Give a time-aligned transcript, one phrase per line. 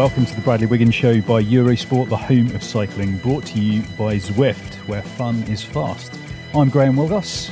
[0.00, 3.82] Welcome to the Bradley Wiggins Show by Eurosport, the home of cycling, brought to you
[3.98, 6.18] by Zwift, where fun is fast.
[6.54, 7.50] I'm Graham Willgoss.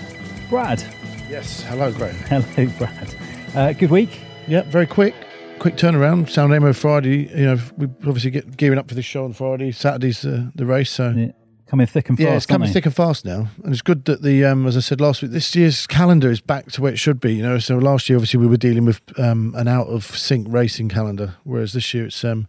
[0.48, 0.82] Brad.
[1.28, 2.14] Yes, hello, Graham.
[2.54, 3.14] Hello, Brad.
[3.54, 4.22] Uh, good week.
[4.46, 5.14] Yeah, very quick,
[5.58, 6.30] quick turnaround.
[6.30, 7.28] San Remo Friday.
[7.36, 9.70] You know, we obviously get gearing up for this show on Friday.
[9.70, 11.32] Saturday's the, the race, so Yeah,
[11.68, 12.28] coming thick and fast.
[12.28, 12.72] yeah, it's coming they?
[12.72, 15.30] thick and fast now, and it's good that the um, as I said last week,
[15.30, 17.34] this year's calendar is back to where it should be.
[17.34, 20.46] You know, so last year obviously we were dealing with um, an out of sync
[20.50, 22.48] racing calendar, whereas this year it's um,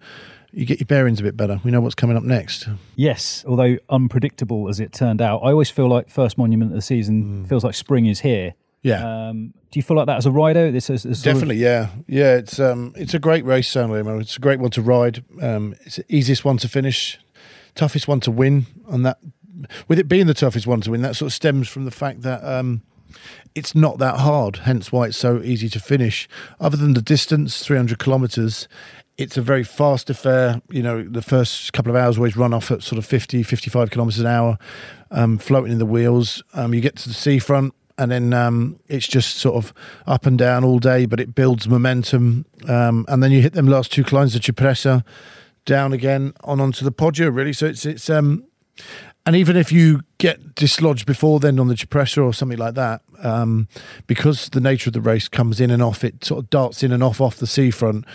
[0.52, 1.60] you get your bearings a bit better.
[1.64, 2.68] We know what's coming up next.
[2.96, 5.42] Yes, although unpredictable as it turned out.
[5.44, 8.50] I always feel like first monument of the season feels like spring is here.
[8.50, 8.54] Mm.
[8.82, 9.28] Yeah.
[9.28, 10.72] Um, do you feel like that as a rider?
[10.72, 12.38] This is, sort of- Definitely, yeah, yeah.
[12.38, 14.18] It's um, it's a great race, San Remo.
[14.20, 15.24] It's a great one to ride.
[15.42, 17.20] Um, it's the easiest one to finish,
[17.80, 19.20] toughest one to win, and that,
[19.88, 22.22] with it being the toughest one to win, that sort of stems from the fact
[22.22, 22.82] that um,
[23.56, 24.58] it's not that hard.
[24.58, 26.28] Hence, why it's so easy to finish.
[26.60, 28.68] Other than the distance, three hundred kilometres,
[29.18, 30.62] it's a very fast affair.
[30.70, 33.92] You know, the first couple of hours always run off at sort of 50, 55
[33.92, 34.58] kilometres an hour,
[35.12, 36.42] um, floating in the wheels.
[36.54, 39.74] Um, you get to the seafront and then um, it's just sort of
[40.08, 42.46] up and down all day, but it builds momentum.
[42.68, 45.04] Um, and then you hit them last two climbs, the Cipressa,
[45.70, 47.54] down again on onto the Poggio, really.
[47.54, 48.44] So it's it's um,
[49.26, 53.02] and even if you get dislodged before then on the Cipressa or something like that,
[53.22, 53.68] um,
[54.08, 56.92] because the nature of the race comes in and off, it sort of darts in
[56.92, 58.06] and off off the seafront.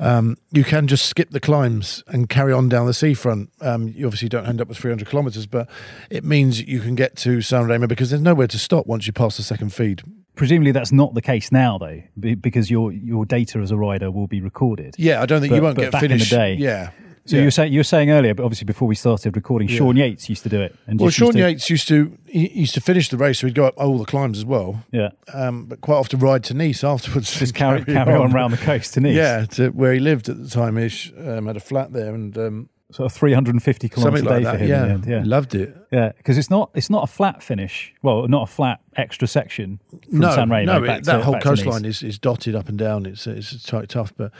[0.00, 3.50] Um, you can just skip the climbs and carry on down the seafront.
[3.60, 5.68] Um, you obviously don't end up with 300 kilometres, but
[6.10, 9.12] it means you can get to San Remo because there's nowhere to stop once you
[9.12, 10.02] pass the second feed.
[10.34, 14.26] Presumably that's not the case now, though, because your your data as a rider will
[14.26, 14.96] be recorded.
[14.98, 16.30] Yeah, I don't think But- you won't get back in the finished.
[16.32, 16.90] day- Yeah.
[17.26, 17.42] So yeah.
[17.42, 19.78] you were saying you were saying earlier, but obviously before we started recording, Yeah.
[19.78, 20.76] Sean Yates used to do it.
[20.86, 23.38] And well, just used Sean to- Yates used to he used to finish the race,
[23.38, 24.84] so he'd go up all the climbs as well.
[24.92, 27.32] yeah, Um, but quite often ride to Nice afterwards.
[27.38, 29.14] just carry carry on around the coast to Nice.
[29.14, 30.76] Yeah, to where he lived at the time.
[30.76, 34.58] Ish um, had a flat there, and um, sort of 350 kilometers a day like
[34.58, 34.68] for him.
[34.68, 35.06] Yeah, in the end.
[35.06, 35.74] yeah, loved it.
[35.90, 37.94] yeah, because it's not it's not a flat finish.
[38.02, 39.80] Well, not a flat extra section
[40.10, 40.80] from no, San Remo.
[40.80, 41.42] no, back it, to, that whole Nice.
[41.42, 43.06] coastline is, is dotted up and down.
[43.06, 44.30] It's it's quite tough, but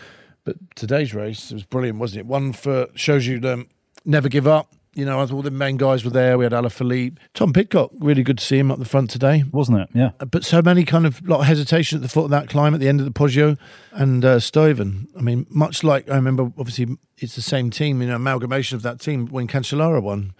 [0.44, 2.26] but today's race was brilliant, wasn't it?
[2.26, 3.68] One for shows you um,
[4.04, 4.72] never give up.
[4.96, 6.38] You know, all the main guys were there.
[6.38, 7.90] We had Alaphilippe, Tom Pidcock.
[7.98, 9.42] Really good to see him up the front today.
[9.50, 9.88] wasn't it?
[9.92, 12.48] Yeah, Uh, But so many kind of lot of hesitation at the foot of that
[12.48, 13.58] climb at the end of the Poggio
[13.90, 15.08] and uh, Stuyven.
[15.18, 18.82] I mean, much like I remember, obviously it's the same team, you know, amalgamation of
[18.82, 20.32] that team when Cancellara won.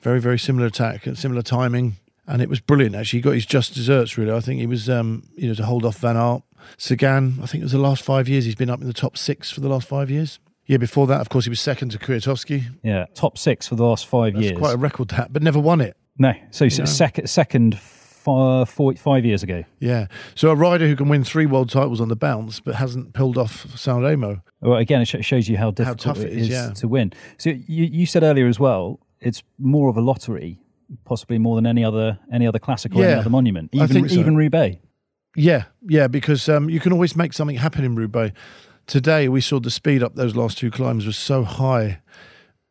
[0.00, 2.94] Very, very similar attack, and similar timing, and it was brilliant.
[2.94, 4.16] Actually, he got his just desserts.
[4.16, 6.42] Really, I think he was, um, you know, to hold off Van Aert,
[6.76, 7.38] Sagan.
[7.42, 9.50] I think it was the last five years he's been up in the top six
[9.50, 10.38] for the last five years.
[10.66, 12.62] Yeah, before that, of course, he was second to Kwiatkowski.
[12.82, 14.58] yeah, top six for the last five That's years.
[14.58, 15.96] quite a record, that, but never won it.
[16.18, 16.84] no, so know.
[16.84, 19.64] second second four, five years ago.
[19.80, 20.06] Yeah.
[20.34, 23.38] So a rider who can win three world titles on the bounce, but hasn't pulled
[23.38, 24.42] off San Remo.
[24.60, 26.70] Well, again, it sh- shows you how difficult tough it is, is yeah.
[26.74, 27.12] to win.
[27.38, 30.60] So you, you said earlier as well, it's more of a lottery,
[31.04, 34.10] possibly more than any other any other classic or any other monument, I even think
[34.10, 34.16] so.
[34.16, 34.78] even Roubaix.
[35.38, 38.36] Yeah, yeah, because um, you can always make something happen in Roubaix.
[38.88, 42.00] Today we saw the speed up those last two climbs was so high.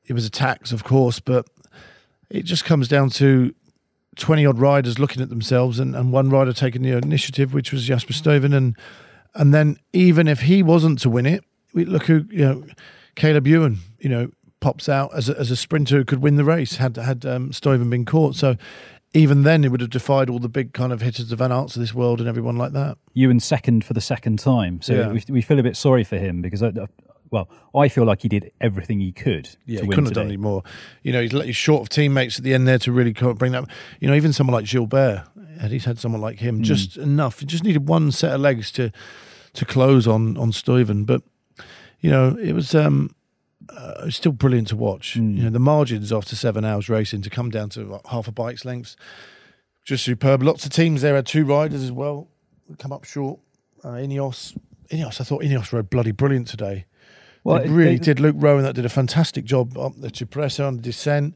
[0.03, 1.45] It was attacks, of course, but
[2.29, 3.55] it just comes down to
[4.17, 7.85] twenty odd riders looking at themselves and, and one rider taking the initiative, which was
[7.85, 8.75] Jasper Stuyven, and
[9.33, 12.65] and then even if he wasn't to win it, we look who you know,
[13.15, 14.29] Caleb Ewan, you know,
[14.59, 17.51] pops out as a, as a sprinter who could win the race had had um,
[17.51, 18.35] Stuyven been caught.
[18.35, 18.57] So
[19.13, 21.75] even then, it would have defied all the big kind of hitters, of Van Aerts
[21.75, 22.97] of this world, and everyone like that.
[23.13, 24.81] You Ewan second for the second time.
[24.81, 25.11] So Yeah.
[25.11, 26.71] we, we feel a bit sorry for him because, I,
[27.31, 29.49] well, I feel like he did everything he could.
[29.65, 30.63] Yeah, to he couldn't have done any more.
[31.03, 33.65] You know, he's, he's short of teammates at the end there to really bring that.
[33.99, 35.23] You know, even someone like Gilbert,
[35.59, 37.39] had he's had someone like him, just enough.
[37.39, 38.91] He just needed one set of legs to
[39.53, 41.05] to close on on Stuyven.
[41.05, 41.21] But
[41.99, 43.09] you know, it was um,
[43.69, 45.13] uh, still brilliant to watch.
[45.15, 45.31] Hmm.
[45.35, 48.31] You know, the margins after seven hours racing to come down to like, half a
[48.31, 48.95] bike's length,
[49.83, 50.43] just superb.
[50.43, 52.27] Lots of teams there had two riders as well.
[52.79, 53.39] Come up short.
[53.83, 54.57] Uh, Ineos,
[54.91, 55.21] Ineos.
[55.21, 56.85] I thought Ineos rode bloody brilliant today.
[57.43, 58.19] Well, it- really they- did.
[58.19, 61.35] Luke Rowan that did a fantastic job up the Cipressa on the descent.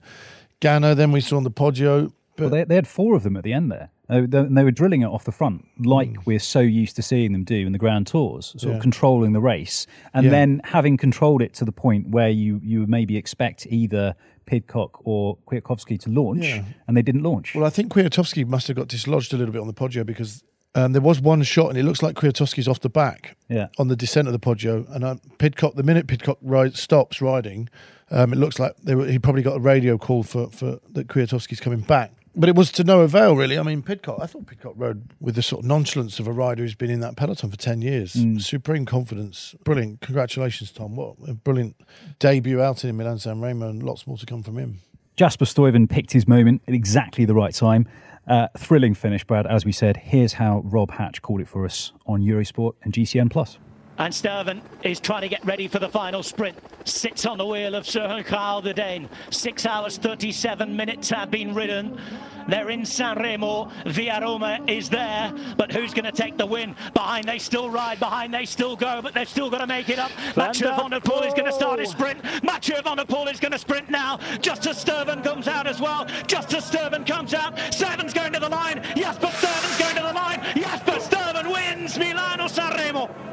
[0.60, 2.12] Ganna, then we saw on the Poggio.
[2.36, 3.90] But Well, they, they had four of them at the end there.
[4.12, 7.32] They, and they were drilling it off the front, like we're so used to seeing
[7.32, 8.64] them do in the Grand Tours, sort.
[8.64, 8.72] Yeah.
[8.76, 10.32] of controlling the race, and Yeah.
[10.32, 14.14] then having controlled it to the point where you you maybe expect either
[14.46, 16.64] Pidcock or Kwiatkowski to launch, Yeah.
[16.88, 17.56] and they didn't launch.
[17.56, 20.44] Well, I think Kwiatkowski must have got dislodged a little bit on the Poggio because
[20.76, 23.88] um, there was one shot and it looks like Kwiatkowski's off the back yeah, on
[23.90, 24.90] the descent of the Poggio.
[24.94, 27.68] And um, Pidcock, the minute Pidcock ride, stops riding,
[28.10, 31.08] um, it looks like they were, he probably got a radio call for, for that
[31.08, 32.12] Kwiatkowski's coming back.
[32.36, 33.58] But it was to no avail, really.
[33.60, 36.64] I mean, Pidcock, I thought Pidcock rode with the sort of nonchalance of a rider
[36.64, 38.18] who's been in that peloton for 10 years.
[38.40, 39.54] Supreme confidence.
[39.66, 40.00] Brilliant.
[40.02, 40.96] Congratulations, Tom.
[40.96, 41.76] What a brilliant
[42.20, 44.80] debut out in Milan San Remo and lots more to come from him.
[45.18, 47.88] Jasper Stuyven picked his moment at exactly the right time.
[48.28, 49.46] Uh, thrilling finish, Brad.
[49.46, 53.30] As we said, here's how Rob Hatch called it for us on Eurosport and GCN
[53.30, 53.58] Plus.
[54.02, 56.58] And Stuyven is trying to get ready for the final sprint.
[56.86, 59.08] Sits on the wheel of Sir Carl the Dane.
[59.30, 62.02] Six hours 37 minutes have been ridden.
[62.48, 63.70] They're in San Remo.
[63.86, 66.76] Via Roma is there, but who's going to take the win?
[66.96, 70.00] Behind they still ride, behind they still go, but they've still got to make it
[70.00, 70.10] up.
[70.36, 72.24] Mathieu van der Poel is going to start his sprint.
[72.44, 74.20] Mathieu van der Poel is going to sprint now.
[74.42, 76.08] Just as Stuyven comes out as well.
[76.26, 77.56] Just as Stuyven comes out.
[77.70, 78.82] Stuyven's going to the line.
[78.96, 80.42] Jasper Stuyven's going to the line.
[80.56, 83.31] Jasper Stuyven wins Milano San Remo.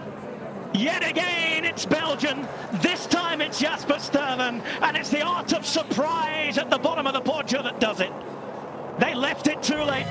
[0.75, 2.47] Yet again, it's Belgian.
[2.75, 7.15] This time it's Jasper Stuyven, and it's the art of surprise at the bottom of
[7.15, 8.13] the Poggio that does it.
[8.99, 10.07] They left it too late.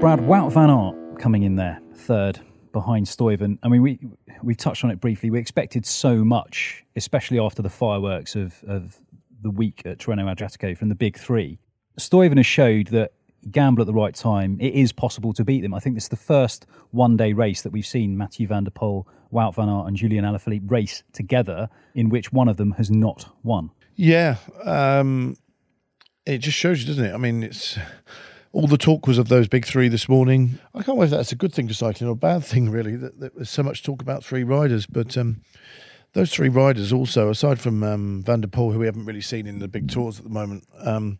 [0.00, 2.40] Brad Wout van Aert coming in there third
[2.72, 3.58] behind Stuyven.
[3.62, 3.98] I mean, we
[4.42, 5.30] we touched on it briefly.
[5.30, 8.98] We expected so much, especially after the fireworks of, of
[9.42, 11.58] the week at Tirreno Adriatico from the big three.
[11.98, 13.12] Stuyven has showed that
[13.50, 14.58] gamble at the right time.
[14.60, 15.74] It is possible to beat them.
[15.74, 18.70] I think this is the first one day race that we've seen Mathieu van der
[18.70, 22.90] Poel, Wout van Aert, and Julian Alaphilippe race together, in which one of them has
[22.90, 23.70] not won.
[23.96, 25.36] Yeah, um,
[26.24, 27.14] it just shows you, doesn't it?
[27.14, 27.78] I mean, it's
[28.52, 30.58] all the talk was of those big three this morning.
[30.74, 32.96] I can't whether that's a good thing for cycling or a bad thing, really.
[32.96, 35.42] That, that there's so much talk about three riders, but um,
[36.12, 39.46] those three riders also, aside from um, Van der Poel, who we haven't really seen
[39.46, 40.66] in the big tours at the moment.
[40.78, 41.18] Um,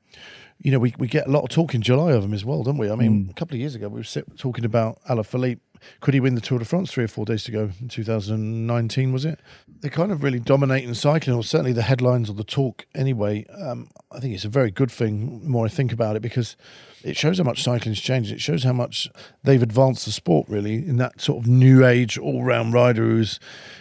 [0.61, 2.65] you know, we, we get a lot of talk in July of him as well,
[2.65, 2.91] don't we?
[2.91, 5.61] I mean, a couple of years ago, we were talking about Alaphilippe.
[6.01, 9.13] Could he win the Tour de France three or four days to go in 2019,
[9.13, 9.39] was it?
[9.69, 13.47] They're kind of really dominating cycling, or certainly the headlines or the talk anyway.
[13.47, 16.57] Um, I think it's a very good thing, the more I think about it, because
[17.05, 18.33] it shows how much cycling's changed.
[18.33, 19.09] It shows how much
[19.45, 23.39] they've advanced the sport, really, in that sort of new age, all round rider who's,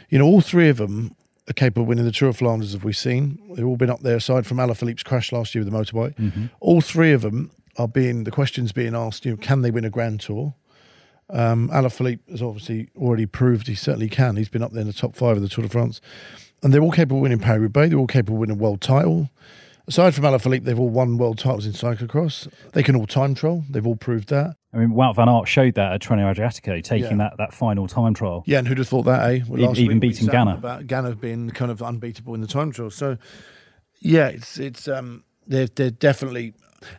[0.10, 1.16] you know, all three of them
[1.50, 3.40] are capable of winning the Tour of Flanders, have we seen.
[3.56, 6.50] They've all been up there, aside from Alaphilippe's crash last year with the motorbike.
[6.60, 9.86] All three of them are being, the questions being asked, you know, can they win
[9.86, 10.54] a Grand Tour?
[11.30, 14.36] Um, Alaphilippe has obviously already proved he certainly can.
[14.38, 16.02] He's been up there in the top five of the Tour de France.
[16.64, 17.90] And they're all capable of winning Paris Roubaix.
[17.90, 19.30] They're all capable of winning a world title.
[19.88, 22.52] Aside from Alaphilippe, they've all won world titles in cyclocross.
[22.74, 23.64] They can all time trial.
[23.70, 24.58] They've all proved that.
[24.78, 27.30] I mean, Wout van Aert showed that at Tirreno Adriatico, taking Yeah.
[27.30, 28.44] that, that final time trial.
[28.46, 29.40] Yeah, and who'd have thought that, eh?
[29.48, 30.56] Well, Even- even beating Ganna.
[30.58, 32.92] About Ganna being kind of unbeatable in the time trial.
[32.92, 33.18] So,
[34.00, 36.54] yeah, it's it's um they're they're definitely.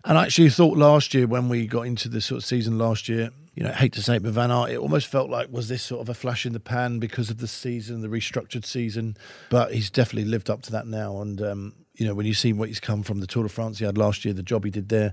[0.04, 3.08] And I actually thought last year when we got into the sort of season last
[3.08, 5.52] year, you know, I hate to say it, but Van Aert, it almost felt like
[5.52, 8.64] was this sort of a flash in the pan because of the season, the restructured
[8.64, 9.16] season.
[9.50, 11.20] But he's definitely lived up to that now.
[11.20, 13.78] And um, you know, when you see what he's come from the Tour de France
[13.78, 15.12] he had last year, the job he did there,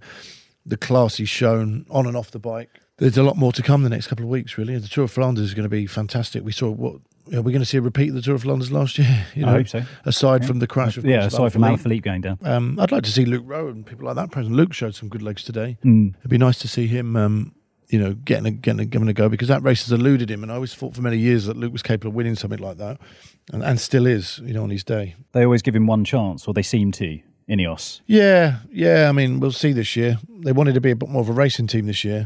[0.65, 2.79] the class he's shown on and off the bike.
[2.98, 4.77] There's a lot more to come the next couple of weeks, really.
[4.77, 6.45] The Tour of Flanders is going to be fantastic.
[6.45, 8.72] We saw what know, we're going to see a repeat of the Tour of Flanders
[8.72, 9.25] last year.
[9.36, 9.84] You I know, hope so.
[10.05, 11.63] Aside from the crash, of yeah, course, aside from.
[11.63, 12.38] Alaphilippe going down.
[12.43, 14.55] Um, I'd like to see Luke Rowe and people like that present.
[14.55, 15.77] Luke showed some good legs today.
[15.84, 16.15] Mm.
[16.19, 17.53] It'd be nice to see him, um,
[17.89, 20.43] you know, getting a, getting a, giving a go because that race has eluded him.
[20.43, 22.77] And I always thought for many years that Luke was capable of winning something like
[22.77, 23.00] that,
[23.51, 25.15] and, and still is, you know, on his day.
[25.34, 27.19] They always give him one chance, or they seem to,
[27.50, 28.02] Ineos.
[28.08, 29.08] Yeah, yeah.
[29.08, 30.18] I mean, we'll see this year.
[30.40, 32.25] They wanted to be a bit more of a racing team this year.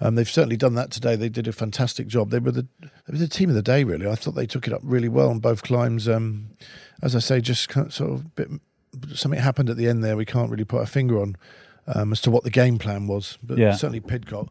[0.00, 1.16] Um, they've certainly done that today.
[1.16, 2.30] They did a fantastic job.
[2.30, 4.06] They were the they were the team of the day, really.
[4.06, 6.08] I thought they took it up really well on both climbs.
[6.08, 6.50] Um,
[7.02, 8.48] as I say, just kind of sort of bit,
[9.14, 10.16] something happened at the end there.
[10.16, 11.36] We can't really put a finger on
[11.86, 13.72] um, as to what the game plan was, but Yeah.
[13.74, 14.48] certainly Pidcock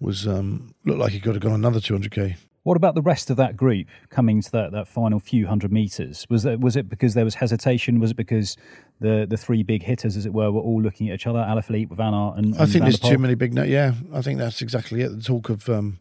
[0.00, 2.36] was um, looked like he could have gone another 200k.
[2.66, 6.26] What about the rest of that group coming to that, that final few hundred meters?
[6.28, 8.00] Was that, was it because there was hesitation?
[8.00, 8.56] Was it because
[8.98, 11.38] the, the three big hitters, as it were, were all looking at each other?
[11.38, 13.54] Alaphilippe, Van Aert, and, I think there's too many big.
[13.54, 15.10] Yeah, I think that's exactly it.
[15.10, 16.00] The talk of um,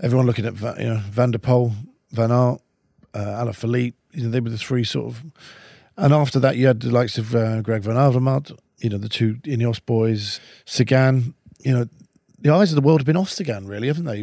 [0.00, 1.72] everyone looking at you know Van der Poel,
[2.12, 2.60] Van Aert,
[3.12, 3.94] uh, Alaphilippe.
[4.12, 5.24] You know, they were the three sort of.
[5.96, 8.56] And after that, you had the likes of uh, Greg Van Avermaet.
[8.78, 11.34] You know, the two Ineos boys, Sagan.
[11.58, 11.86] You know,
[12.40, 14.22] the eyes of the world have been off Sagan, really, haven't they?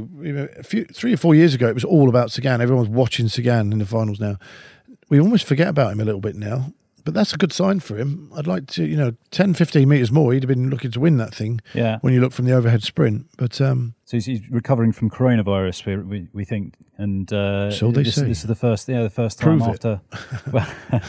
[0.59, 2.61] A few, three or four years ago, it was all about Sagan.
[2.61, 4.37] Everyone's watching Sagan in the finals now.
[5.09, 6.73] We almost forget about him a little bit now,
[7.05, 8.29] but that's a good sign for him.
[8.35, 11.15] I'd like to, you know, 10, 15 metres more, he'd have been looking to win
[11.17, 11.99] that thing Yeah.
[12.01, 13.27] when you look from the overhead sprint.
[13.37, 17.91] But um, So he's, he's recovering from coronavirus, we, we, we think, and uh, So
[17.91, 18.25] they this, say.
[18.25, 20.01] this is the first, yeah, the first time Prove after.
[20.51, 21.01] Well, No,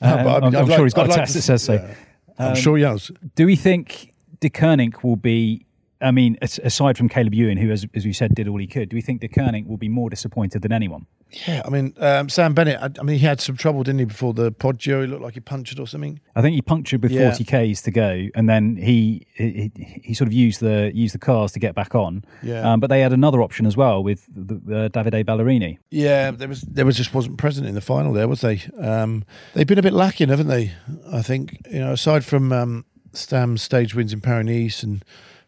[0.00, 1.74] but I'm, I'd I'm like- sure he's got I'd a like test that says so.
[1.74, 1.94] yeah.
[2.38, 3.10] I'm sure he has.
[3.36, 5.65] Do we think Deceuninck will be?
[6.00, 8.90] I mean, aside from Caleb Ewan, who, as, as we said, did all he could,
[8.90, 11.06] do we think Deceuninck will be more disappointed than anyone?
[11.46, 14.04] Yeah, I mean, um, Sam Bennett, I, I mean, he had some trouble, didn't he,
[14.04, 15.00] before the Poggio?
[15.00, 16.20] He looked like he punctured or something.
[16.36, 17.30] I think he punctured with Yeah.
[17.30, 19.72] 40 k's to go, and then he, he
[20.04, 22.24] he sort of used the used the cars to get back on.
[22.42, 22.70] Yeah.
[22.72, 25.78] Um, but they had another option as well with the, uh, Davide Ballerini.
[25.90, 28.62] Yeah, there was there was just wasn't present in the final there, was they?
[28.78, 29.24] Um,
[29.54, 30.72] they've been a bit lacking, haven't they?
[31.12, 35.04] I think you know, aside from um, Stam's stage wins in Paris and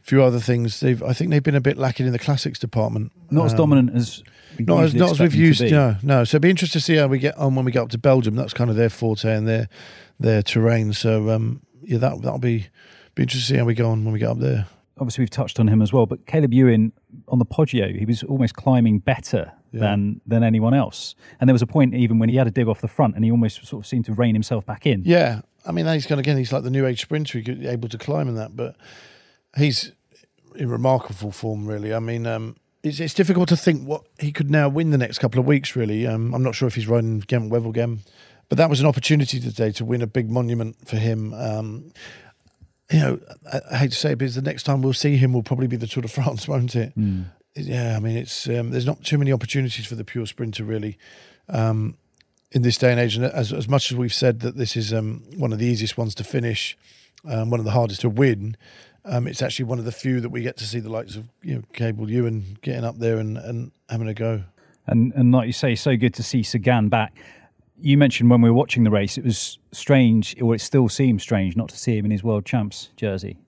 [0.09, 3.13] few other things, they've I think they've been a bit lacking in the classics department.
[3.31, 4.23] Not as Um, dominant as
[4.59, 5.63] Not as not as we've used.
[5.71, 6.25] No, no.
[6.25, 7.99] So it'd be interesting to see how we get on when we get up to
[7.99, 8.35] Belgium.
[8.35, 9.69] That's kind of their forte and their
[10.19, 10.93] their terrain.
[10.93, 12.67] So um, yeah, that that'll be
[13.15, 14.67] be interesting to see how we go on when we get up there.
[15.01, 16.93] obviously we've touched on him as well, but Caleb Ewan
[17.29, 19.81] on the Poggio, he was almost climbing better Yeah.
[19.81, 21.15] than than anyone else.
[21.39, 23.25] And there was a point even when he had a dig off the front, and
[23.25, 25.03] he almost sort of seemed to rein himself back in.
[25.05, 27.89] Yeah, I mean, he's kind of again, he's like the new age sprinter, he's able
[27.91, 28.75] to climb in that, but
[29.57, 29.93] he's
[30.59, 31.95] in remarkable form, really.
[31.95, 35.19] I mean, um, it's, it's difficult to think what he could now win the next
[35.19, 36.07] couple of weeks, really.
[36.07, 38.01] Um, I'm not sure if he's riding Gent Wevelgem,
[38.49, 41.33] but that was an opportunity today to win a big monument for him.
[41.35, 41.93] Um,
[42.91, 43.21] you know,
[43.53, 45.67] I, I hate to say it, because the next time we'll see him will probably
[45.67, 46.93] be the Tour de France, won't it?
[47.57, 50.99] Yeah, I mean, it's um, there's not too many opportunities for the pure sprinter, really
[51.49, 51.97] um,
[52.53, 53.17] in this day and age.
[53.17, 55.99] And as as much as we've said that this is um, one of the easiest
[55.99, 56.77] ones to finish,
[57.29, 58.57] um, one of the hardest to win,
[59.05, 61.29] um, it's actually one of the few that we get to see the likes of
[61.43, 64.45] you know Caleb Ewan getting up there and, and having a go.
[64.87, 67.15] And and like you say, so good to see Sagan back.
[67.81, 71.23] You mentioned when we were watching the race, it was strange, or it still seems
[71.23, 73.39] strange, not to see him in his world champs jersey.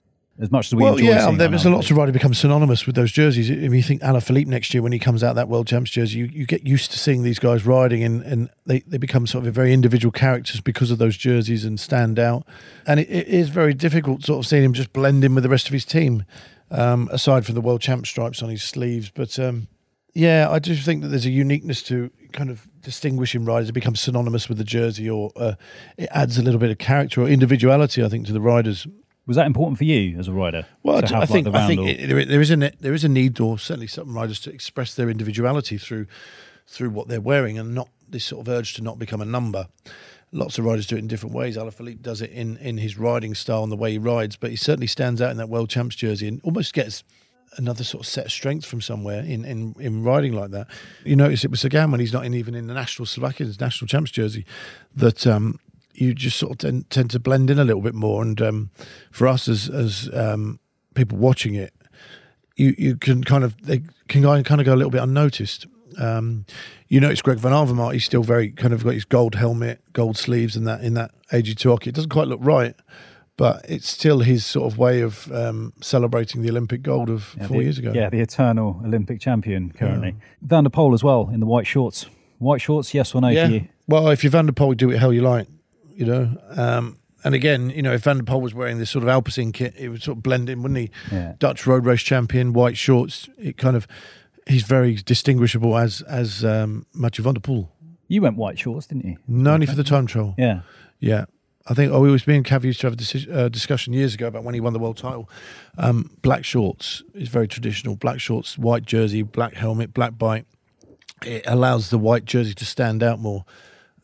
[0.41, 2.33] As much as we well, enjoy yeah, there was a lot of to ride become
[2.33, 3.51] synonymous with those jerseys.
[3.51, 6.25] If you think Alaphilippe next year when he comes out that World Champs jersey, you,
[6.33, 9.55] you get used to seeing these guys riding and, and they, they become sort of
[9.55, 12.47] very individual characters because of those jerseys and stand out.
[12.87, 15.51] And it, it is very difficult sort of seeing him just blend in with the
[15.51, 16.25] rest of his team,
[16.71, 19.11] um, aside from the World Champ stripes on his sleeves.
[19.11, 19.69] But um,
[20.15, 23.69] yeah, I do think that there's a uniqueness to kind of distinguishing riders.
[23.69, 25.55] It becomes synonymous with the jersey or uh,
[25.99, 28.87] it adds a little bit of character or individuality, I think, to the riders.
[29.31, 30.67] Was that important for you as a rider?
[30.83, 33.09] Well, to I, think like, the I think it, there, is a there is a
[33.09, 36.09] need, or certainly some riders, to express their individuality through
[36.67, 39.69] through what they're wearing, and not this sort of urge to not become a number.
[40.33, 41.57] Lots of riders do it in different ways.
[41.57, 44.57] Alaphilippe does it in in his riding style and the way he rides, but he
[44.57, 47.05] certainly stands out in that World Champs jersey and almost gets
[47.57, 50.67] another sort of set of strength from somewhere in, in, in riding like that.
[51.05, 53.87] You notice it with Sagan when he's not in even in the national Slovakia's national
[53.87, 54.45] champs jersey
[54.97, 55.61] that um,
[55.95, 58.23] you just sort of tend, tend to blend in a little bit more.
[58.23, 58.71] And um,
[59.11, 60.61] for us as as um,
[60.95, 61.73] people watching it,
[62.57, 65.67] you you can kind of they can go, kind of go a little bit unnoticed.
[65.99, 66.47] Um,
[66.89, 67.95] you notice Greg Van Avermaet.
[67.95, 71.11] He's still very kind of got his gold helmet, gold sleeves, and that in that
[71.33, 71.91] AG2 hockey.
[71.91, 72.75] It doesn't quite look right,
[73.37, 77.47] but it's still his sort of way of um, celebrating the Olympic gold of Yeah,
[77.49, 77.93] four the- years ago.
[77.93, 80.15] Yeah, the eternal Olympic champion currently.
[80.43, 82.07] Van der Poel as well in the white shorts.
[82.39, 83.47] White shorts, yes or no Yeah.
[83.49, 83.65] for you?
[83.89, 85.49] Well, if you're Van der Poel, do it how you like,
[86.01, 86.37] you know.
[86.57, 89.53] Um, and again, you know, if Van der Poel was wearing this sort of Alpecin
[89.53, 90.91] kit, it would sort of blend in, wouldn't he?
[91.13, 91.35] Yeah.
[91.39, 93.29] Dutch road race champion, white shorts.
[93.39, 93.87] It kind of,
[94.47, 97.69] he's very distinguishable as as um, Mathieu Van der Poel.
[98.09, 99.19] You went white shorts, didn't you?
[99.29, 100.35] Not only for the time trial.
[100.39, 100.63] Yeah.
[100.99, 101.27] Yeah.
[101.67, 103.93] I think oh, we was me and Cav used to have a deci- uh, discussion
[103.93, 105.29] years ago about when he won the world title.
[105.77, 107.95] Um, black shorts is very traditional.
[107.95, 110.47] Black shorts, white jersey, black helmet, black bike.
[111.23, 113.45] It allows the white jersey to stand out more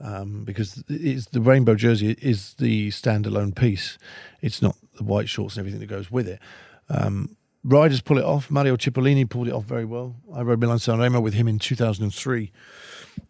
[0.01, 3.99] um, because it's the rainbow jersey is the standalone piece.
[4.41, 6.41] It's not the white shorts and everything that goes with it.
[6.89, 8.51] Um, riders pull it off.
[8.51, 10.17] Mario Cipollini pulled it off very well.
[10.35, 12.53] I rode Milan San Remo with him in 2003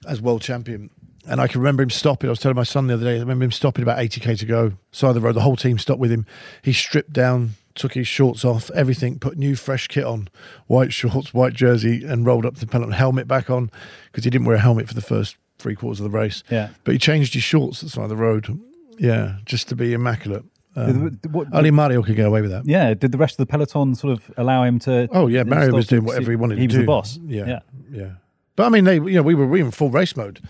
[0.06, 0.90] as world champion.
[1.28, 2.28] And I can remember him stopping.
[2.28, 4.46] I was telling my son the other day, I remember him stopping about 80k to
[4.46, 4.72] go.
[4.92, 6.24] Side of the road, the whole team stopped with him.
[6.62, 10.28] He stripped down, took his shorts off, everything, put new fresh kit on,
[10.68, 13.72] white shorts, white jersey, and rolled up the peloton, helmet back on,
[14.06, 16.42] because he didn't wear a helmet for the first three quarters of the race.
[16.50, 16.70] Yeah.
[16.84, 18.58] But he changed his shorts at the side of the road.
[18.98, 20.44] Yeah, just to be immaculate.
[20.74, 22.66] Um, what- only Mario could get away with that.
[22.66, 22.92] Yeah.
[22.94, 25.08] Did the rest of the peloton sort of allow him to?
[25.12, 26.80] Oh yeah, Mario was doing whatever he wanted He to was do.
[26.80, 27.18] the boss.
[27.26, 27.60] Yeah, Yeah.
[27.90, 28.10] yeah,
[28.56, 30.40] But I mean, they you know we were we were in full race mode.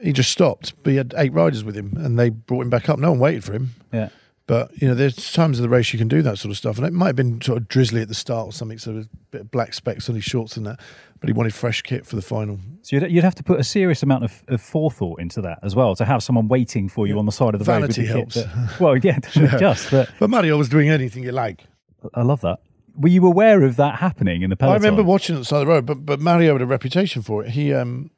[0.00, 2.88] He just stopped, but he had eight riders with him, and they brought him back
[2.88, 2.98] up.
[2.98, 4.08] No one waited for him, Yeah.
[4.48, 6.76] But you know, there's times of the race you can do that sort of stuff,
[6.76, 9.04] and it might have been sort of drizzly at the start or something, so a
[9.30, 10.80] bit of black specks on his shorts and that.
[11.22, 12.58] But he wanted fresh kit for the final.
[12.82, 15.74] So you'd, you'd have to put a serious amount of, of forethought into that as
[15.76, 18.24] well to have someone waiting for you on the side of the Vanity road.
[18.26, 18.52] with the helps.
[18.56, 19.18] Kit that- well, yeah,
[19.58, 19.90] just.
[19.92, 21.64] But But Mario was doing anything you like.
[22.12, 22.58] I love that.
[22.96, 24.82] Were you aware of that happening in the peloton?
[24.82, 26.66] I remember watching it at the side of the road, but but Mario had a
[26.66, 27.52] reputation for it.
[27.52, 28.10] He um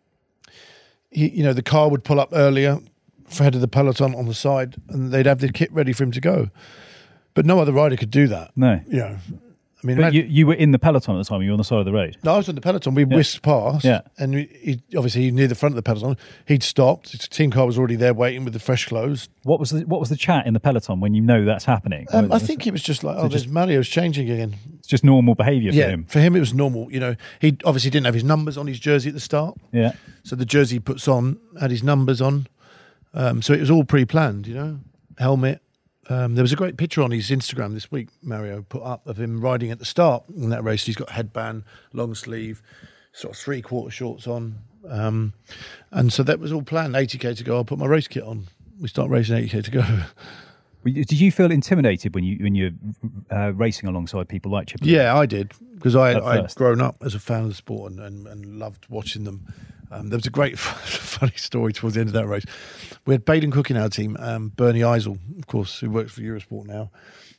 [1.10, 2.78] he you know the car would pull up earlier
[3.28, 6.02] for head of the peloton on the side, and they'd have the kit ready for
[6.04, 6.48] him to go.
[7.34, 8.50] But no other rider could do that.
[8.56, 8.80] No.
[8.88, 9.16] You know,
[9.84, 11.42] I mean, But imagine- you, you were in the peloton at the time.
[11.42, 12.16] You were on the side of the road.
[12.24, 12.94] No, I was in the peloton.
[12.94, 14.00] We whisked past, Yeah.
[14.18, 16.16] and we, he, obviously near the front of the peloton.
[16.46, 17.10] He'd stopped.
[17.12, 19.28] His team car was already there waiting with the fresh clothes.
[19.42, 22.06] What was the what was the chat in the peloton when you know that's happening?
[22.14, 24.56] Um, I think it was just like, oh, just- there's Mario's changing again.
[24.78, 26.04] it's just normal behaviour for yeah, him.
[26.06, 26.90] for him it was normal.
[26.90, 29.92] You know, he obviously didn't have his numbers on his jersey at the start, Yeah.
[30.22, 32.46] so the jersey he puts on had his numbers on.
[33.12, 34.46] Um, so it was all pre-planned.
[34.46, 34.78] You know,
[35.18, 35.60] helmet.
[36.08, 38.08] Um, there was a great picture on his Instagram this week.
[38.22, 40.84] Mario put up of him riding at the start in that race.
[40.84, 42.62] He's got headband, long sleeve,
[43.12, 44.58] sort of three quarter shorts on,
[44.88, 45.32] um,
[45.90, 46.94] and so that was all planned.
[46.94, 47.56] 80k to go.
[47.56, 48.48] I'll put my race kit on.
[48.80, 49.84] We start racing 80k to go.
[50.84, 52.72] Did you feel intimidated when you when you're
[53.30, 54.80] uh, racing alongside people like Chip?
[54.82, 58.00] Yeah, I did because I I'd grown up as a fan of the sport and,
[58.00, 59.46] and, and loved watching them.
[59.90, 62.44] Um, there was a great funny story towards the end of that race.
[63.06, 66.20] We had Baden Cook in our team, um, Bernie Eisel, of course, who works for
[66.20, 66.90] Eurosport now.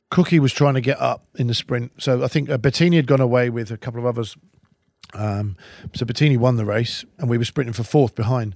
[0.09, 3.07] Cookie was trying to get up in the sprint, so I think uh, Bettini had
[3.07, 4.37] gone away with a couple of others.
[5.13, 5.57] Um,
[5.93, 8.55] so Bettini won the race, and we were sprinting for fourth behind.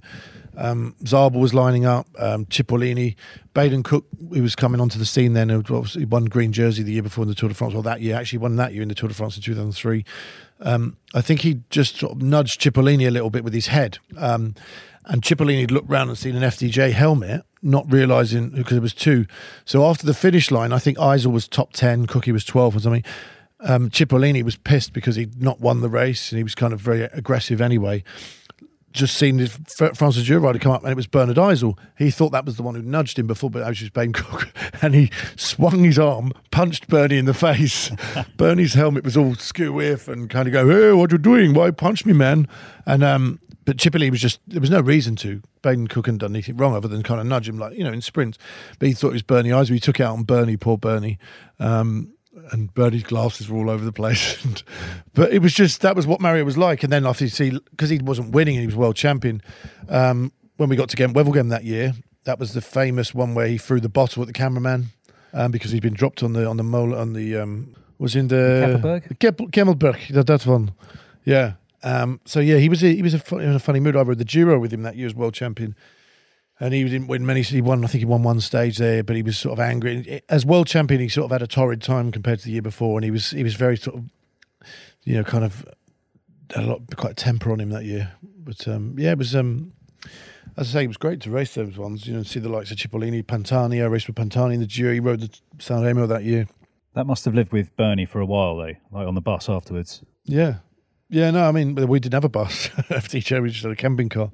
[0.60, 3.16] Um, Zabel was lining up, um, Cipollini,
[3.54, 6.92] Baden Cook, who was coming onto the scene then, who obviously won green jersey the
[6.92, 8.88] year before in the Tour de France, or that year, actually won that year in
[8.88, 10.04] the Tour de France in 2003.
[10.60, 13.98] Um, I think he just sort of nudged Cipollini a little bit with his head.
[14.18, 14.54] Um,
[15.06, 19.24] and Cipollini looked round and seen an FDJ helmet, not realising because it was two.
[19.64, 22.80] So after the finish line, I think Eisel was top 10, Cookie was 12 or
[22.80, 23.04] something.
[23.60, 26.80] Um, Cipollini was pissed because he'd not won the race and he was kind of
[26.80, 28.04] very aggressive anyway
[28.92, 31.78] just seen Française des Jeux rider come up and it was Bernhard Eisel.
[31.96, 34.52] He thought that was the one who nudged him before, but it was Baden Cook.
[34.82, 37.90] And he swung his arm, punched Bernie in the face.
[38.38, 41.52] Bernie's helmet was all skew whiff and kind of go, hey, what you doing?
[41.52, 42.48] Why punch me, man?
[42.86, 45.42] And um, but Chipley was just there was no reason to.
[45.62, 47.92] Baden Cook hadn't done anything wrong other than kind of nudge him like you know
[47.92, 48.38] in sprints.
[48.78, 49.74] But he thought it was Bernie Eisel.
[49.74, 51.18] He took out on Bernie, poor Bernie.
[51.58, 52.14] Um,
[52.50, 54.44] and Bernie's glasses were all over the place.
[54.44, 54.62] And,
[55.14, 56.82] but it was just that was what Mario was like.
[56.82, 59.42] And then obviously because he wasn't winning and he was world champion,
[59.88, 61.92] um, when we got to Gent Wevelgem that year,
[62.24, 64.86] that was the famous one where he threw the bottle at the cameraman
[65.32, 68.28] um, because he'd been dropped on the on the mole on the um, was in
[68.28, 69.50] the Kemmelberg?
[69.50, 70.08] Kemmelberg.
[70.08, 70.72] That, that one,
[71.24, 71.54] yeah.
[71.82, 73.96] Um, so yeah, he was a, he was a a funny mood.
[73.96, 75.74] I rode the Giro with him that year as world champion
[76.60, 77.40] and he didn't win many.
[77.40, 80.22] He won, I think he won one stage there, but he was sort of angry.
[80.28, 82.98] As world champion, he sort of had a torrid time compared to the year before,
[82.98, 84.04] and he was he was very sort of,
[85.04, 85.66] you know, kind of
[86.54, 88.12] had a lot quite temper on him that year.
[88.22, 89.34] But um, yeah, it was.
[89.34, 89.72] Um,
[90.56, 92.06] as I say, it was great to race those ones.
[92.06, 93.82] You know, see the likes of Cipollini, Pantani.
[93.82, 94.92] I raced with Pantani in the Giro.
[94.92, 96.46] He rode the San Remo that year.
[96.94, 100.02] That must have lived with Bernie for a while though, like on the bus afterwards.
[100.24, 100.56] Yeah,
[101.08, 101.30] yeah.
[101.30, 102.68] No, I mean we didn't have a bus.
[102.68, 104.30] FDJ, we just had a camping car.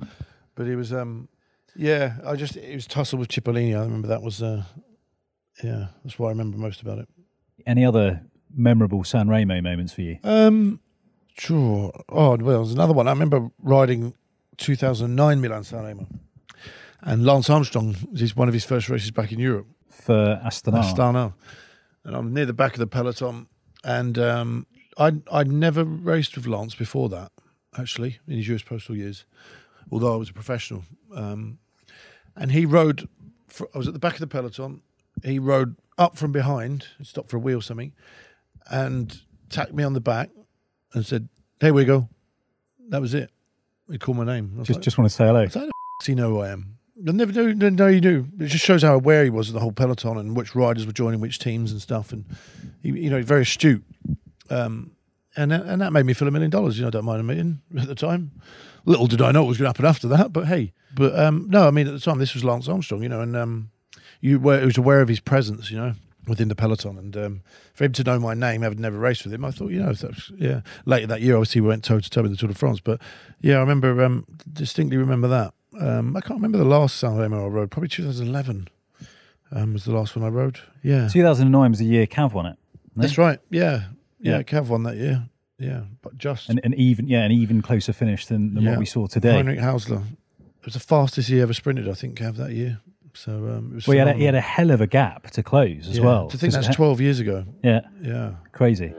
[0.54, 1.28] But it was, um,
[1.76, 2.16] yeah.
[2.24, 3.76] I just it was tussle with Cipollini.
[3.76, 4.64] I remember that was, uh,
[5.62, 5.88] yeah.
[6.04, 7.08] That's what I remember most about it.
[7.66, 8.22] Any other
[8.54, 10.18] memorable San Remo moments for you?
[10.24, 10.80] Um,
[11.38, 11.92] sure.
[12.08, 13.08] Oh, well, there was another one.
[13.08, 14.14] I remember riding
[14.58, 16.06] 2009 Milan San Remo,
[17.02, 19.66] and Lance Armstrong was one of his first races back in Europe.
[19.90, 20.82] For Astana.
[20.82, 21.34] Astana.
[22.04, 23.48] And I'm near the back of the peloton,
[23.82, 27.32] and um, I'd I'd never raced with Lance before that.
[27.76, 29.26] Actually, in his US postal years,
[29.90, 30.84] although I was a professional,
[31.14, 31.58] um,
[32.36, 33.08] and he rode.
[33.48, 34.82] For, I was at the back of the peloton.
[35.24, 37.92] He rode up from behind, stopped for a wheel or something,
[38.70, 40.30] and tapped me on the back
[40.92, 41.28] and said,
[41.60, 42.08] "Here we go."
[42.88, 43.30] That was it.
[43.90, 44.52] He called my name.
[44.58, 45.46] Just like, just want to say hello.
[45.46, 45.70] how the
[46.02, 46.78] f- know who I am?
[47.08, 47.32] I never.
[47.32, 48.26] Didn't know he knew.
[48.40, 50.92] It just shows how aware he was of the whole peloton and which riders were
[50.92, 52.12] joining which teams and stuff.
[52.12, 52.24] And
[52.82, 53.84] he, you know, very astute.
[54.50, 54.92] Um,
[55.36, 56.78] and and that made me feel a million dollars.
[56.78, 58.32] You know, I don't mind a million at the time.
[58.86, 60.32] Little did I know what was going to happen after that.
[60.32, 63.02] But hey, but um, no, I mean at the time this was Lance Armstrong.
[63.02, 63.70] You know, and um,
[64.20, 65.70] you were was aware of his presence.
[65.70, 65.92] You know.
[66.28, 69.32] Within the peloton, and um, for him to know my name, having never raced with
[69.32, 70.62] him, I thought, you know, that's, yeah.
[70.84, 73.00] Later that year, obviously, we went toe to toe in the Tour de France, but
[73.40, 75.54] yeah, I remember um, distinctly remember that.
[75.80, 77.70] Um, I can't remember the last San Remo I rode.
[77.70, 78.66] Probably 2011
[79.52, 80.58] um, was the last one I rode.
[80.82, 82.56] Yeah, 2009 was the year Cav won it.
[82.96, 83.38] that's right.
[83.50, 83.84] Yeah,
[84.18, 84.42] yeah, Yeah.
[84.42, 85.28] Cav won that year.
[85.58, 88.70] Yeah, but just An, an even yeah, an even closer finish than, than Yeah.
[88.70, 89.32] what we saw today.
[89.32, 90.02] Heinrich Haussler.
[90.60, 91.88] It was the fastest he ever sprinted.
[91.88, 92.80] I think Cav that year.
[93.14, 93.86] So um, it was.
[93.86, 96.04] Well, he had, a, he had a hell of a gap to close as Yeah,
[96.04, 96.28] well.
[96.28, 97.44] To think that's 12 years ago.
[97.62, 98.32] Yeah, Yeah.
[98.52, 98.92] crazy.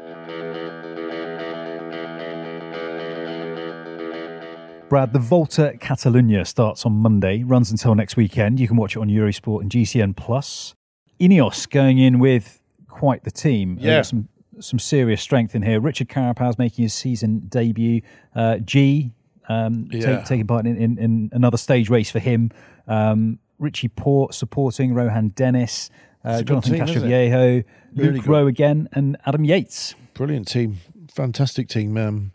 [4.89, 8.57] Brad, the Volta Catalunya starts on Monday, runs until next weekend.
[8.57, 10.75] You can watch it on Eurosport and GCN Plus.
[11.19, 13.77] Ineos going in with quite the team.
[13.81, 14.01] Yeah.
[14.03, 15.79] some some serious strength in here.
[15.79, 18.01] Richard Carapaz making his season debut.
[18.35, 19.11] Uh, G
[19.49, 20.17] um, Yeah.
[20.17, 22.51] take, taking part in, in, in another stage race for him.
[22.87, 25.89] Um, Richie Porte supporting Rohan Dennis,
[26.25, 26.81] uh, It's a good Jonathan team?
[27.03, 27.63] Castroviejo,
[27.95, 28.31] Really Luke good.
[28.31, 29.95] Rowe again, and Adam Yates.
[30.13, 30.77] Brilliant team.
[31.11, 31.97] Fantastic team.
[31.97, 32.33] Um,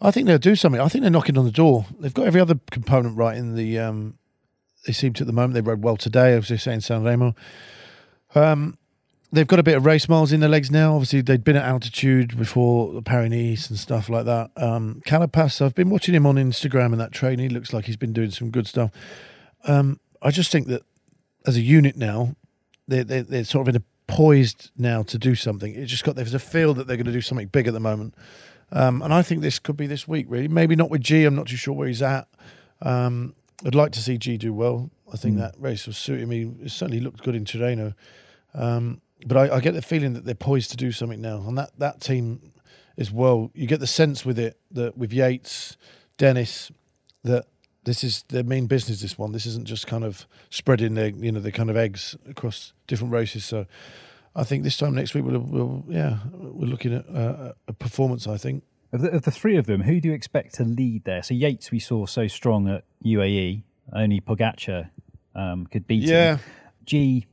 [0.00, 0.80] I think they'll do something.
[0.80, 1.86] I think they're knocking on the door.
[2.00, 3.78] They've got every other component right in the.
[3.78, 4.16] Um,
[4.86, 5.54] they seem to at the moment.
[5.54, 7.34] They rode well today, as they say in San Remo.
[8.34, 8.78] Um,
[9.32, 10.94] they've got a bit of race miles in their legs now.
[10.94, 14.50] Obviously, they'd been at altitude before the Paris and stuff like that.
[14.56, 17.48] Um, Carapaz, I've been watching him on Instagram and that training.
[17.48, 18.90] He looks like he's been doing some good stuff.
[19.64, 20.82] Um, I just think that
[21.46, 22.36] as a unit now,
[22.88, 25.74] they're, they're, they're sort of in a poised now to do something.
[25.74, 27.80] It's just got there's a feel that they're going to do something big at the
[27.80, 28.14] moment,
[28.72, 30.26] um, and I think this could be this week.
[30.28, 31.24] Really, maybe not with G.
[31.24, 32.26] I'm not too sure where he's at.
[32.82, 34.90] Um, I'd like to see G do well.
[35.12, 36.50] I think that race was suiting me.
[36.62, 37.94] It certainly looked good in Tirreno.
[38.54, 41.56] Um, but I, I get the feeling that they're poised to do something now, and
[41.58, 42.52] that that team
[42.98, 43.50] as well.
[43.54, 45.76] You get the sense with it that with Yates,
[46.18, 46.70] Dennis,
[47.24, 47.46] that
[47.84, 49.00] this is their main business.
[49.00, 52.16] This one, this isn't just kind of spreading their you know the kind of eggs
[52.28, 53.44] across different races.
[53.44, 53.66] So
[54.36, 58.26] I think this time next week we'll, we'll yeah we're looking at uh, a performance.
[58.26, 61.04] I think Of the, of the three of them, who do you expect to lead
[61.04, 61.22] there?
[61.22, 63.62] So Yates, we saw so strong at UAE.
[63.92, 64.90] Only Pogacar
[65.34, 66.36] um, could beat Yeah.
[66.36, 66.40] him.
[66.84, 67.26] G,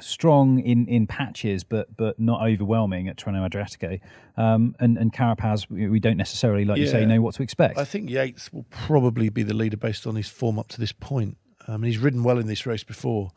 [0.00, 4.00] strong in, in patches, but but not overwhelming at Tirreno Adriatico.
[4.36, 7.78] Um, and and Carapaz, we, don't necessarily, like you say, know what to expect.
[7.78, 10.92] I think Yates will probably be the leader based on his form up to this
[10.92, 11.36] point.
[11.66, 13.30] Um, and he's ridden well in this race before.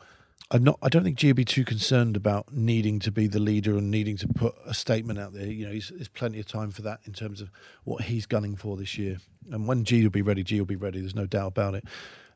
[0.51, 0.77] I'm not.
[0.81, 3.89] I don't think G will be too concerned about needing to be the leader and
[3.89, 5.47] needing to put a statement out there.
[5.47, 7.49] You know, he's, there's plenty of time for that in terms of
[7.83, 9.17] what he's gunning for this year.
[9.51, 10.99] And when G will be ready, G will be ready.
[10.99, 11.85] There's no doubt about it.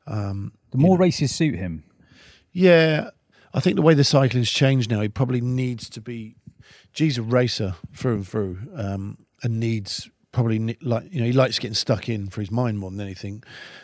[0.07, 1.83] Um, the more races suit him.
[2.53, 3.11] yeah,
[3.57, 6.35] I think the way the cycling's changed now, he probably needs to be.
[6.93, 11.57] G's a racer through and through, um, and needs probably like you know he likes
[11.57, 13.41] getting stuck in for his mind more than anything,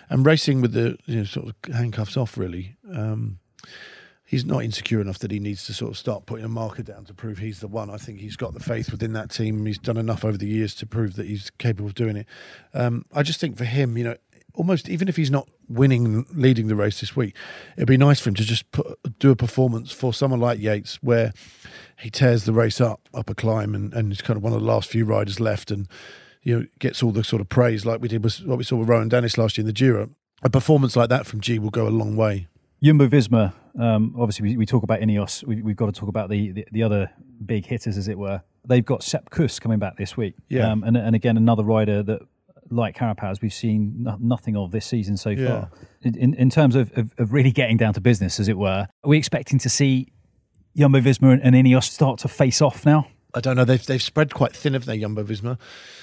[0.10, 2.76] and racing with the you know sort of handcuffs off really.
[2.94, 3.40] Um,
[4.24, 7.06] he's not insecure enough that he needs to sort of start putting a marker down
[7.06, 7.90] to prove he's the one.
[7.90, 9.66] I think he's got the faith within that team.
[9.66, 12.28] He's done enough over the years to prove that he's capable of doing it.
[12.76, 14.18] Um, I just think for him, you know,
[14.56, 17.36] almost even if he's not winning, leading the race this week,
[17.76, 21.02] it'd be nice for him to just put, do a performance for someone like Yates
[21.02, 21.34] where
[22.00, 24.60] he tears the race up, up a climb, and, and he's kind of one of
[24.60, 25.88] the last few riders left, and
[26.42, 28.76] you know gets all the sort of praise like we did with what we saw
[28.78, 30.10] with Rohan Dennis last year in the Giro.
[30.44, 32.48] A performance like that from G will go a long way.
[32.84, 35.44] Jumbo Visma, um, obviously, we, we talk about Ineos.
[35.46, 37.10] We, we've got to talk about the, the, the other
[37.46, 38.42] big hitters, as it were.
[38.66, 40.36] They've got Sepp Kuss coming back this week.
[40.50, 40.70] Yeah.
[40.70, 42.22] Um, and, and again, another rider that,
[42.76, 45.48] like Carapaz, we've seen no, nothing of this season so Yeah.
[45.48, 45.70] far.
[46.02, 49.10] In, in terms of, of, of really getting down to business, as it were, are
[49.10, 50.08] we expecting to see
[50.76, 53.08] Jumbo Visma and Ineos start to face off now?
[53.36, 53.66] I don't know.
[53.66, 55.58] They've they've spread quite thin, have they, Jumbo Visma?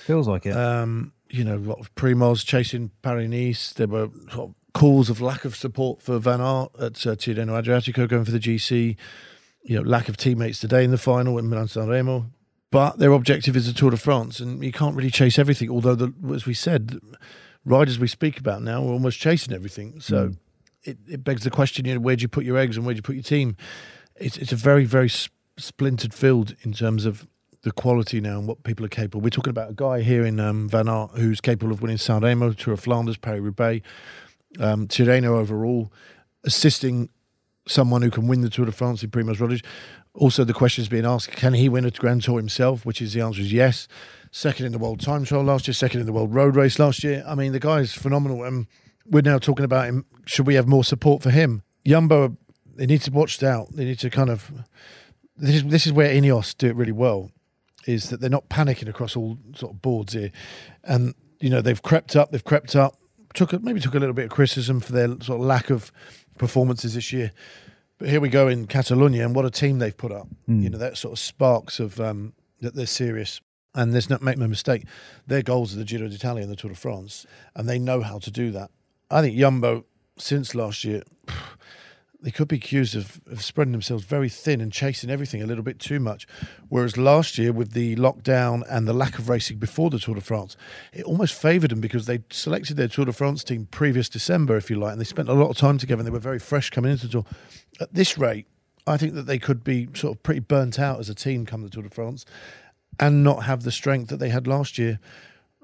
[0.07, 0.57] Feels like it.
[0.57, 3.73] Um, you know, a lot of Primoz chasing Paris Nice.
[3.73, 7.61] There were sort of calls of lack of support for Van Aert at uh, Tirreno
[7.63, 8.97] Adriatico going for the GC.
[9.63, 12.27] You know, lack of teammates today in the final in Milan San Remo.
[12.71, 15.71] But their objective is the Tour de France, and you can't really chase everything.
[15.71, 17.01] Although, the, as we said,
[17.65, 20.01] riders we speak about now are almost chasing everything.
[20.01, 20.33] So
[20.85, 22.95] it, it begs the question: you know, where do you put your eggs and where
[22.95, 23.57] do you put your team?
[24.17, 27.27] It's it's a very very sp- splintered field in terms of
[27.63, 29.21] the quality now and what people are capable.
[29.21, 32.23] We're talking about a guy here in um, Van Aert who's capable of winning San
[32.23, 33.87] Remo, Tour of Flanders, Paris Roubaix,
[34.59, 35.93] um, Tirreno overall,
[36.45, 37.11] assisting
[37.67, 39.65] someone who can win the Tour de France in Primoz Roglic.
[40.15, 42.85] Also, the question is being asked: Can he win a Grand Tour himself?
[42.85, 43.89] Which is the answer is yes.
[44.33, 47.03] Second in the World Time Trial last year, second in the World Road Race last
[47.03, 47.25] year.
[47.27, 48.67] I mean, the guy is phenomenal, and
[49.07, 50.05] we're now talking about him.
[50.25, 51.63] Should we have more support for him?
[51.85, 52.37] Jumbo,
[52.77, 53.75] they need to watch out.
[53.75, 54.53] They need to kind of.
[55.37, 57.31] This is this is where Ineos do it really well,
[57.87, 60.31] is that they're not panicking across all sort of boards here,
[60.85, 62.97] and you know they've crept up, they've crept up.
[63.35, 65.93] Took maybe took a little bit of criticism for their sort of lack of
[66.41, 67.31] performances this year,
[67.99, 70.27] but here we go in Catalonia, and what a team they've put up.
[70.63, 73.41] You know that sort of sparks of um, that they're serious.
[73.73, 74.83] And let's not make no mistake,
[75.29, 77.25] their goals are the Giro d'Italia and the Tour de France,
[77.55, 78.71] and they know how to do that.
[79.13, 79.85] I think Jumbo,
[80.17, 81.05] since last year,
[82.23, 85.65] they could be accused of, of spreading themselves very thin and chasing everything a little
[85.65, 86.27] bit too much.
[86.69, 90.21] Whereas last year, with the lockdown and the lack of racing before the Tour de
[90.21, 90.57] France,
[90.93, 94.71] it almost favoured them because they selected their Tour de France team previous December, if
[94.71, 96.71] you like, and they spent a lot of time together and they were very fresh
[96.71, 97.25] coming into the Tour.
[97.81, 98.47] At this rate,
[98.87, 101.63] I think that they could be sort of pretty burnt out as a team come
[101.63, 102.27] the Tour de France
[102.99, 105.01] and not have the strength that they had last year.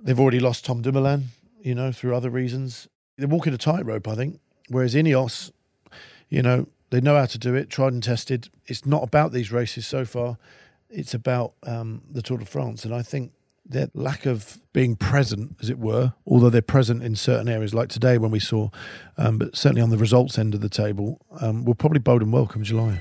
[0.00, 1.26] They've already lost Tom Dumoulin,
[1.60, 2.88] you know, through other reasons.
[3.18, 4.40] They're walking a tightrope, I think.
[4.68, 5.52] Whereas Ineos,
[6.28, 8.48] you know, they know how to do it, tried and tested.
[8.66, 10.38] It's not about these races so far.
[10.88, 12.84] It's about um, the Tour de France.
[12.84, 13.32] And I think
[13.64, 17.88] their lack of being present, as it were, although they're present in certain areas like
[17.88, 18.70] today when we saw,
[19.18, 22.30] um, but certainly on the results end of the table, um, will probably bode them
[22.30, 22.98] welcome July.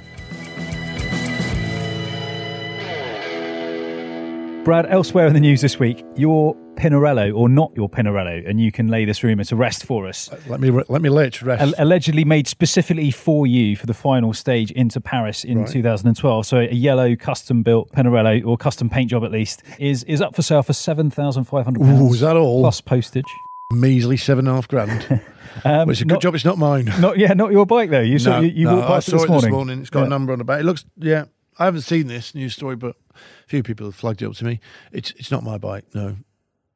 [4.65, 8.71] Brad, elsewhere in the news this week, your Pinarello or not your Pinarello, and you
[8.71, 10.31] can lay this rumour to rest for us.
[10.31, 11.61] Uh, let me let me lay it to rest.
[11.61, 15.67] Al- allegedly made specifically for you for the final stage into Paris in right.
[15.67, 16.47] 2012.
[16.47, 20.35] So a yellow custom built Pinarello or custom paint job at least is is up
[20.35, 21.83] for sale for seven thousand five hundred.
[22.11, 22.61] Is that all?
[22.61, 23.23] Plus postage.
[23.71, 25.21] Measly seven and a half grand.
[25.63, 26.33] um, it's a good not, job.
[26.33, 26.85] It's not mine.
[26.99, 28.01] Not yeah, not your bike though.
[28.01, 29.41] You saw you, you no, walked past I saw it this morning.
[29.43, 29.79] this morning.
[29.81, 30.05] It's got yeah.
[30.07, 30.61] a number on the back.
[30.61, 31.25] It looks yeah.
[31.57, 34.45] I haven't seen this news story, but a few people have flagged it up to
[34.45, 34.59] me.
[34.91, 35.85] It's it's not my bike.
[35.93, 36.17] No,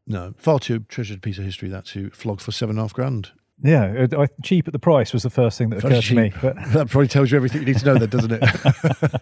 [0.07, 0.33] no.
[0.37, 3.31] Far too treasured piece of history that to flog for seven and a half grand.
[3.61, 6.15] Yeah, uh, cheap at the price was the first thing that Very occurred cheap.
[6.15, 6.33] to me.
[6.41, 9.21] But that probably tells you everything you need to know, then, doesn't it?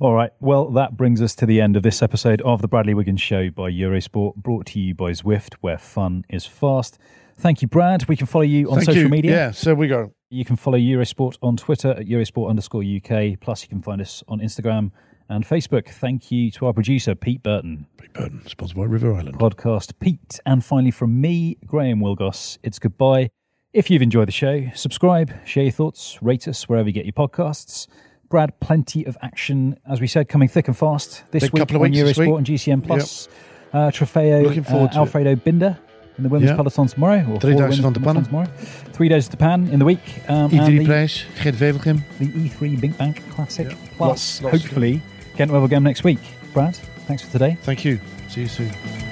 [0.00, 0.30] All right.
[0.40, 3.50] Well, that brings us to the end of this episode of the Bradley Wiggins Show
[3.50, 6.98] by Eurosport, brought to you by Zwift, where fun is fast.
[7.36, 8.08] Thank you, Brad.
[8.08, 9.08] We can follow you on Thank social you.
[9.10, 9.32] media.
[9.32, 10.14] Yeah, so we go.
[10.32, 13.38] You can follow Eurosport on Twitter at Eurosport underscore UK.
[13.38, 14.90] Plus, you can find us on Instagram
[15.28, 15.90] and Facebook.
[15.90, 17.86] Thank you to our producer, Pete Burton.
[17.98, 19.38] Pete Burton, sponsored by River Island.
[19.38, 20.40] Podcast Pete.
[20.46, 23.28] And finally, from me, Graham Willgoss, it's goodbye.
[23.74, 27.12] If you've enjoyed the show, subscribe, share your thoughts, rate us wherever you get your
[27.12, 27.86] podcasts.
[28.30, 31.92] Brad, plenty of action, as we said, coming thick and fast this Big week on
[31.92, 33.28] Eurosport and GCN Plus.
[33.70, 34.98] Uh, Trofeo uh.
[34.98, 35.78] Alfredo Binda
[36.22, 36.56] in the women's Yeah.
[36.56, 37.24] peloton tomorrow.
[37.28, 38.22] Or Three four days women's van de Pannen.
[38.24, 38.48] tomorrow.
[38.92, 40.22] Three days De Panne in the week.
[40.28, 42.02] Um, E3 the- Prijs, Gent Wevelgem.
[42.18, 43.66] the E3 BinckBank Classic.
[43.66, 43.76] Yeah.
[43.96, 45.00] Plus, Lots- lots to hopefully,
[45.36, 46.20] Gent Wevelgem next week.
[46.52, 47.56] Brad, thanks for today.
[47.62, 47.98] Thank you.
[48.28, 49.11] See you soon.